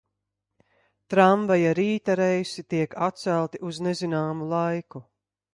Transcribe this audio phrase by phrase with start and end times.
[1.13, 5.05] Tramvaja rīta reisi tiek atcelti uz nezināmu laiku.